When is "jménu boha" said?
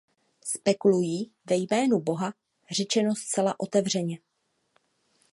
1.55-2.33